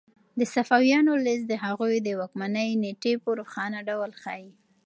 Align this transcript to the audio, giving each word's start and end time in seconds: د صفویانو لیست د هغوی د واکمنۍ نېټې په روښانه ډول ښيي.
د 0.39 0.41
صفویانو 0.53 1.13
لیست 1.25 1.45
د 1.47 1.53
هغوی 1.65 1.95
د 2.03 2.09
واکمنۍ 2.19 2.69
نېټې 2.83 3.13
په 3.23 3.29
روښانه 3.39 3.79
ډول 3.89 4.11
ښيي. 4.21 4.49